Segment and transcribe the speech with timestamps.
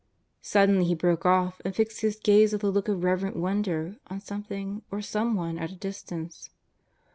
[0.41, 4.19] Suddenly he broke off and fixed his gaze with a look of reverent wonder on
[4.19, 6.49] some thing or someone at a distance.